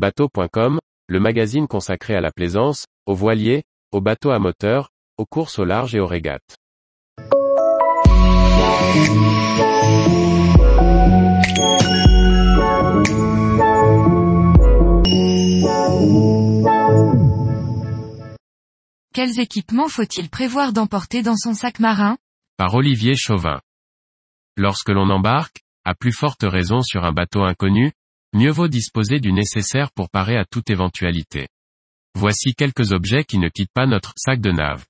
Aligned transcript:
Bateau.com, 0.00 0.78
le 1.08 1.20
magazine 1.20 1.68
consacré 1.68 2.14
à 2.14 2.22
la 2.22 2.30
plaisance, 2.30 2.86
aux 3.04 3.14
voiliers, 3.14 3.64
aux 3.92 4.00
bateaux 4.00 4.30
à 4.30 4.38
moteur, 4.38 4.88
aux 5.18 5.26
courses 5.26 5.58
au 5.58 5.66
large 5.66 5.94
et 5.94 6.00
aux 6.00 6.06
régates. 6.06 6.56
Quels 19.12 19.38
équipements 19.38 19.88
faut-il 19.88 20.30
prévoir 20.30 20.72
d'emporter 20.72 21.20
dans 21.20 21.36
son 21.36 21.52
sac 21.52 21.78
marin? 21.78 22.16
Par 22.56 22.74
Olivier 22.74 23.16
Chauvin. 23.16 23.60
Lorsque 24.56 24.88
l'on 24.88 25.10
embarque, 25.10 25.58
à 25.84 25.94
plus 25.94 26.12
forte 26.12 26.44
raison 26.44 26.80
sur 26.80 27.04
un 27.04 27.12
bateau 27.12 27.42
inconnu, 27.42 27.92
mieux 28.32 28.50
vaut 28.50 28.68
disposer 28.68 29.20
du 29.20 29.32
nécessaire 29.32 29.90
pour 29.92 30.10
parer 30.10 30.36
à 30.36 30.44
toute 30.44 30.70
éventualité. 30.70 31.48
Voici 32.14 32.54
quelques 32.54 32.92
objets 32.92 33.24
qui 33.24 33.38
ne 33.38 33.48
quittent 33.48 33.72
pas 33.72 33.86
notre 33.86 34.12
sac 34.16 34.40
de 34.40 34.50
nave. 34.50 34.84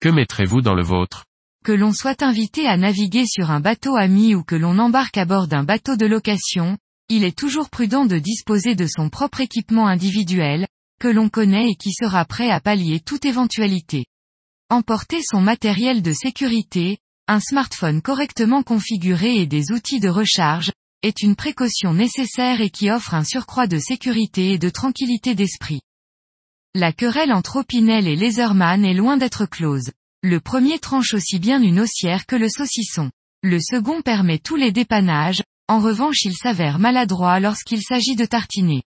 Que 0.00 0.08
mettrez-vous 0.08 0.60
dans 0.60 0.74
le 0.74 0.84
vôtre? 0.84 1.24
Que 1.64 1.72
l'on 1.72 1.92
soit 1.92 2.22
invité 2.22 2.66
à 2.66 2.76
naviguer 2.76 3.26
sur 3.26 3.50
un 3.50 3.60
bateau 3.60 3.96
ami 3.96 4.34
ou 4.34 4.44
que 4.44 4.54
l'on 4.54 4.78
embarque 4.78 5.18
à 5.18 5.24
bord 5.24 5.48
d'un 5.48 5.64
bateau 5.64 5.96
de 5.96 6.06
location, 6.06 6.78
il 7.08 7.24
est 7.24 7.36
toujours 7.36 7.70
prudent 7.70 8.06
de 8.06 8.18
disposer 8.18 8.74
de 8.74 8.86
son 8.86 9.08
propre 9.08 9.40
équipement 9.40 9.86
individuel, 9.86 10.66
que 11.00 11.08
l'on 11.08 11.28
connaît 11.28 11.70
et 11.70 11.74
qui 11.74 11.92
sera 11.92 12.24
prêt 12.24 12.50
à 12.50 12.60
pallier 12.60 13.00
toute 13.00 13.24
éventualité. 13.24 14.06
Emporter 14.70 15.20
son 15.22 15.40
matériel 15.40 16.02
de 16.02 16.12
sécurité, 16.12 16.98
un 17.26 17.40
smartphone 17.40 18.02
correctement 18.02 18.62
configuré 18.62 19.36
et 19.36 19.46
des 19.46 19.72
outils 19.72 20.00
de 20.00 20.08
recharge, 20.08 20.72
est 21.02 21.22
une 21.22 21.36
précaution 21.36 21.94
nécessaire 21.94 22.60
et 22.60 22.70
qui 22.70 22.90
offre 22.90 23.14
un 23.14 23.24
surcroît 23.24 23.66
de 23.66 23.78
sécurité 23.78 24.52
et 24.52 24.58
de 24.58 24.68
tranquillité 24.68 25.34
d'esprit. 25.34 25.80
La 26.74 26.92
querelle 26.92 27.32
entre 27.32 27.56
Opinel 27.60 28.08
et 28.08 28.16
Laserman 28.16 28.84
est 28.84 28.94
loin 28.94 29.16
d'être 29.16 29.46
close. 29.46 29.90
Le 30.22 30.40
premier 30.40 30.78
tranche 30.78 31.14
aussi 31.14 31.38
bien 31.38 31.62
une 31.62 31.80
haussière 31.80 32.26
que 32.26 32.36
le 32.36 32.48
saucisson. 32.48 33.10
Le 33.42 33.60
second 33.60 34.02
permet 34.02 34.38
tous 34.38 34.56
les 34.56 34.72
dépannages, 34.72 35.42
en 35.68 35.78
revanche 35.78 36.24
il 36.24 36.34
s'avère 36.34 36.80
maladroit 36.80 37.38
lorsqu'il 37.38 37.82
s'agit 37.82 38.16
de 38.16 38.24
tartiner. 38.24 38.82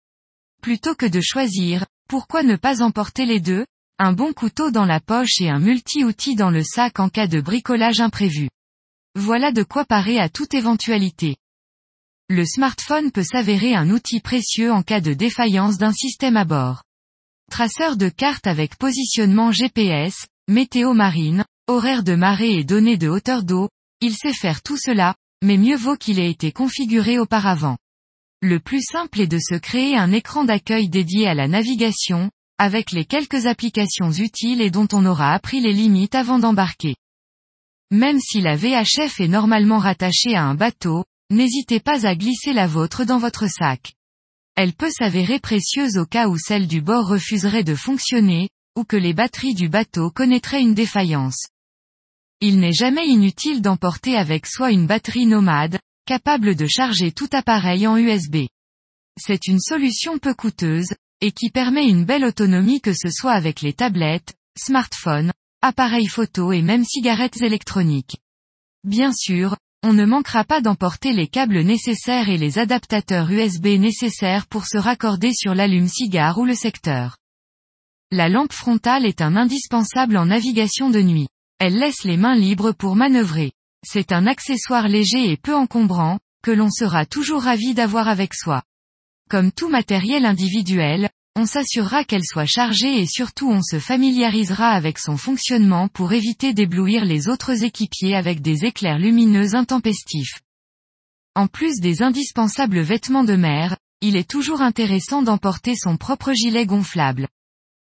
Plutôt 0.61 0.95
que 0.95 1.05
de 1.05 1.21
choisir, 1.21 1.85
pourquoi 2.09 2.43
ne 2.43 2.57
pas 2.57 2.81
emporter 2.81 3.25
les 3.25 3.39
deux? 3.39 3.65
Un 3.97 4.13
bon 4.13 4.33
couteau 4.33 4.71
dans 4.71 4.85
la 4.85 4.99
poche 4.99 5.39
et 5.39 5.49
un 5.49 5.59
multi-outil 5.59 6.35
dans 6.35 6.49
le 6.49 6.63
sac 6.63 6.99
en 6.99 7.07
cas 7.07 7.27
de 7.27 7.39
bricolage 7.39 8.01
imprévu. 8.01 8.49
Voilà 9.15 9.51
de 9.51 9.63
quoi 9.63 9.85
parer 9.85 10.19
à 10.19 10.27
toute 10.27 10.53
éventualité. 10.53 11.37
Le 12.33 12.45
smartphone 12.45 13.11
peut 13.11 13.25
s'avérer 13.25 13.75
un 13.75 13.89
outil 13.89 14.21
précieux 14.21 14.71
en 14.71 14.83
cas 14.83 15.01
de 15.01 15.11
défaillance 15.11 15.77
d'un 15.77 15.91
système 15.91 16.37
à 16.37 16.45
bord. 16.45 16.81
Traceur 17.51 17.97
de 17.97 18.07
cartes 18.07 18.47
avec 18.47 18.77
positionnement 18.77 19.51
GPS, 19.51 20.27
météo 20.47 20.93
marine, 20.93 21.43
horaire 21.67 22.03
de 22.03 22.15
marée 22.15 22.53
et 22.53 22.63
données 22.63 22.95
de 22.95 23.09
hauteur 23.09 23.43
d'eau, 23.43 23.67
il 23.99 24.15
sait 24.15 24.31
faire 24.31 24.61
tout 24.61 24.77
cela, 24.77 25.13
mais 25.43 25.57
mieux 25.57 25.75
vaut 25.75 25.97
qu'il 25.97 26.19
ait 26.19 26.31
été 26.31 26.53
configuré 26.53 27.19
auparavant. 27.19 27.77
Le 28.41 28.61
plus 28.61 28.81
simple 28.81 29.19
est 29.19 29.27
de 29.27 29.37
se 29.37 29.55
créer 29.55 29.97
un 29.97 30.13
écran 30.13 30.45
d'accueil 30.45 30.87
dédié 30.87 31.27
à 31.27 31.33
la 31.33 31.49
navigation, 31.49 32.31
avec 32.57 32.93
les 32.93 33.03
quelques 33.03 33.45
applications 33.45 34.09
utiles 34.09 34.61
et 34.61 34.71
dont 34.71 34.87
on 34.93 35.05
aura 35.05 35.33
appris 35.33 35.59
les 35.59 35.73
limites 35.73 36.15
avant 36.15 36.39
d'embarquer. 36.39 36.95
Même 37.91 38.21
si 38.21 38.39
la 38.39 38.55
VHF 38.55 39.19
est 39.19 39.27
normalement 39.27 39.79
rattachée 39.79 40.33
à 40.33 40.45
un 40.45 40.55
bateau, 40.55 41.03
n'hésitez 41.31 41.79
pas 41.79 42.05
à 42.05 42.15
glisser 42.15 42.53
la 42.53 42.67
vôtre 42.67 43.05
dans 43.05 43.17
votre 43.17 43.47
sac. 43.47 43.93
Elle 44.55 44.73
peut 44.73 44.91
s'avérer 44.91 45.39
précieuse 45.39 45.97
au 45.97 46.05
cas 46.05 46.27
où 46.27 46.37
celle 46.37 46.67
du 46.67 46.81
bord 46.81 47.07
refuserait 47.07 47.63
de 47.63 47.73
fonctionner, 47.73 48.49
ou 48.77 48.83
que 48.83 48.97
les 48.97 49.13
batteries 49.13 49.55
du 49.55 49.69
bateau 49.69 50.11
connaîtraient 50.11 50.61
une 50.61 50.73
défaillance. 50.73 51.47
Il 52.41 52.59
n'est 52.59 52.73
jamais 52.73 53.07
inutile 53.07 53.61
d'emporter 53.61 54.15
avec 54.15 54.45
soi 54.45 54.71
une 54.71 54.87
batterie 54.87 55.25
nomade, 55.25 55.79
capable 56.05 56.55
de 56.55 56.67
charger 56.67 57.11
tout 57.11 57.29
appareil 57.31 57.87
en 57.87 57.97
USB. 57.97 58.47
C'est 59.17 59.47
une 59.47 59.59
solution 59.59 60.17
peu 60.17 60.33
coûteuse, 60.33 60.93
et 61.21 61.31
qui 61.31 61.49
permet 61.49 61.87
une 61.87 62.05
belle 62.05 62.25
autonomie 62.25 62.81
que 62.81 62.93
ce 62.93 63.09
soit 63.09 63.33
avec 63.33 63.61
les 63.61 63.73
tablettes, 63.73 64.33
smartphones, 64.57 65.31
appareils 65.61 66.07
photo 66.07 66.51
et 66.51 66.61
même 66.61 66.83
cigarettes 66.83 67.41
électroniques. 67.41 68.17
Bien 68.83 69.13
sûr, 69.13 69.55
on 69.83 69.93
ne 69.93 70.05
manquera 70.05 70.43
pas 70.43 70.61
d'emporter 70.61 71.11
les 71.11 71.27
câbles 71.27 71.61
nécessaires 71.61 72.29
et 72.29 72.37
les 72.37 72.59
adaptateurs 72.59 73.31
USB 73.31 73.67
nécessaires 73.79 74.45
pour 74.47 74.67
se 74.67 74.77
raccorder 74.77 75.33
sur 75.33 75.55
l'allume-cigare 75.55 76.37
ou 76.37 76.45
le 76.45 76.53
secteur. 76.53 77.17
La 78.11 78.29
lampe 78.29 78.53
frontale 78.53 79.05
est 79.05 79.21
un 79.21 79.35
indispensable 79.35 80.17
en 80.17 80.27
navigation 80.27 80.89
de 80.89 81.01
nuit. 81.01 81.29
Elle 81.59 81.79
laisse 81.79 82.03
les 82.03 82.17
mains 82.17 82.35
libres 82.35 82.73
pour 82.73 82.95
manœuvrer. 82.95 83.53
C'est 83.83 84.11
un 84.11 84.27
accessoire 84.27 84.87
léger 84.87 85.31
et 85.31 85.37
peu 85.37 85.55
encombrant, 85.55 86.19
que 86.43 86.51
l'on 86.51 86.69
sera 86.69 87.05
toujours 87.05 87.43
ravi 87.43 87.73
d'avoir 87.73 88.07
avec 88.07 88.35
soi. 88.35 88.61
Comme 89.29 89.51
tout 89.51 89.69
matériel 89.69 90.25
individuel, 90.25 91.09
on 91.35 91.45
s'assurera 91.45 92.03
qu'elle 92.03 92.25
soit 92.25 92.45
chargée 92.45 93.01
et 93.01 93.05
surtout 93.05 93.49
on 93.49 93.61
se 93.61 93.79
familiarisera 93.79 94.69
avec 94.69 94.99
son 94.99 95.17
fonctionnement 95.17 95.87
pour 95.87 96.13
éviter 96.13 96.53
d'éblouir 96.53 97.05
les 97.05 97.29
autres 97.29 97.63
équipiers 97.63 98.15
avec 98.15 98.41
des 98.41 98.65
éclairs 98.65 98.99
lumineux 98.99 99.55
intempestifs. 99.55 100.41
En 101.35 101.47
plus 101.47 101.79
des 101.79 102.03
indispensables 102.03 102.81
vêtements 102.81 103.23
de 103.23 103.35
mer, 103.35 103.77
il 104.01 104.17
est 104.17 104.29
toujours 104.29 104.61
intéressant 104.61 105.21
d'emporter 105.21 105.75
son 105.75 105.95
propre 105.95 106.33
gilet 106.33 106.65
gonflable. 106.65 107.27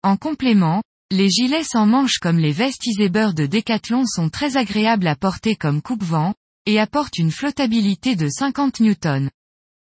En 0.03 0.17
complément, 0.17 0.83
les 1.11 1.29
gilets 1.29 1.65
sans 1.65 1.87
manches 1.87 2.19
comme 2.19 2.39
les 2.39 2.53
vestes 2.53 2.87
de 2.87 3.47
Decathlon 3.47 4.05
sont 4.07 4.31
très 4.31 4.57
agréables 4.57 5.07
à 5.07 5.17
porter 5.17 5.57
comme 5.57 5.83
coupe-vent, 5.83 6.35
et 6.67 6.79
apportent 6.79 7.19
une 7.19 7.33
flottabilité 7.33 8.15
de 8.15 8.29
50 8.29 8.81
newtons. 8.81 9.29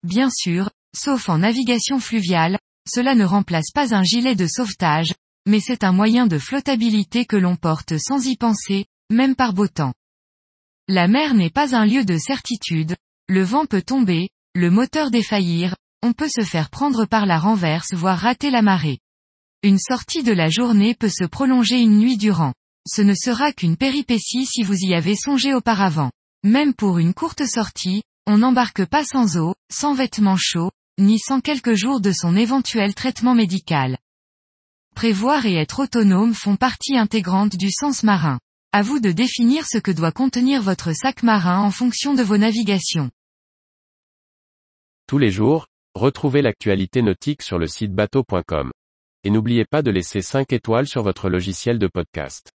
Bien 0.04 0.30
sûr, 0.30 0.72
sauf 0.96 1.30
en 1.30 1.38
navigation 1.38 2.00
fluviale, 2.00 2.58
cela 2.88 3.16
ne 3.16 3.26
remplace 3.26 3.72
pas 3.74 3.94
un 3.96 4.04
gilet 4.04 4.36
de 4.36 4.48
sauvetage, 4.48 5.14
mais 5.48 5.60
c'est 5.60 5.84
un 5.84 5.92
moyen 5.92 6.28
de 6.28 6.38
flottabilité 6.38 7.26
que 7.26 7.36
l'on 7.36 7.56
porte 7.56 7.98
sans 7.98 8.26
y 8.26 8.38
penser, 8.38 8.86
même 9.12 9.36
par 9.36 9.54
beau 9.54 9.68
temps. 9.68 9.94
La 10.88 11.08
mer 11.08 11.34
n'est 11.34 11.50
pas 11.50 11.76
un 11.76 11.86
lieu 11.86 12.04
de 12.04 12.18
certitude, 12.18 12.96
le 13.28 13.44
vent 13.44 13.66
peut 13.66 13.82
tomber, 13.82 14.30
le 14.56 14.70
moteur 14.70 15.12
défaillir, 15.12 15.76
on 16.04 16.14
peut 16.14 16.30
se 16.30 16.44
faire 16.44 16.70
prendre 16.70 17.06
par 17.06 17.26
la 17.26 17.40
renverse 17.40 17.94
voire 17.94 18.20
rater 18.20 18.50
la 18.50 18.62
marée. 18.62 19.00
Une 19.64 19.80
sortie 19.80 20.24
de 20.24 20.34
la 20.34 20.50
journée 20.50 20.96
peut 20.96 21.10
se 21.10 21.24
prolonger 21.24 21.80
une 21.80 22.00
nuit 22.00 22.18
durant. 22.18 22.54
Ce 22.88 23.04
ne 23.04 23.14
sera 23.14 23.54
qu'une 23.54 23.78
péripétie 23.78 24.48
si 24.48 24.64
vous 24.64 24.78
y 24.78 24.96
avez 24.96 25.16
songé 25.16 25.54
auparavant. 25.54 26.12
Même 26.44 26.74
pour 26.74 26.98
une 26.98 27.14
courte 27.14 27.46
sortie, 27.46 28.02
on 28.26 28.40
n'embarque 28.40 28.86
pas 28.86 29.04
sans 29.04 29.38
eau, 29.38 29.54
sans 29.72 29.94
vêtements 29.94 30.38
chauds, 30.38 30.72
ni 31.00 31.20
sans 31.20 31.42
quelques 31.42 31.74
jours 31.74 32.02
de 32.02 32.12
son 32.12 32.36
éventuel 32.36 32.94
traitement 32.94 33.36
médical. 33.36 33.98
Prévoir 34.96 35.46
et 35.46 35.56
être 35.56 35.84
autonome 35.84 36.34
font 36.34 36.56
partie 36.56 36.98
intégrante 36.98 37.56
du 37.56 37.72
sens 37.72 38.04
marin. 38.04 38.40
À 38.74 38.82
vous 38.82 39.00
de 39.00 39.12
définir 39.12 39.66
ce 39.66 39.78
que 39.78 39.92
doit 39.92 40.12
contenir 40.12 40.62
votre 40.62 40.94
sac 40.94 41.24
marin 41.24 41.60
en 41.60 41.72
fonction 41.72 42.14
de 42.14 42.24
vos 42.24 42.38
navigations. 42.38 43.10
Tous 45.08 45.18
les 45.18 45.32
jours, 45.32 45.68
retrouvez 45.94 46.42
l'actualité 46.42 47.02
nautique 47.02 47.42
sur 47.42 47.60
le 47.60 47.68
site 47.68 47.94
bateau.com. 47.94 48.72
Et 49.24 49.30
n'oubliez 49.30 49.66
pas 49.66 49.82
de 49.82 49.92
laisser 49.92 50.22
5 50.22 50.54
étoiles 50.54 50.88
sur 50.88 51.04
votre 51.04 51.30
logiciel 51.30 51.80
de 51.80 51.88
podcast. 51.88 52.52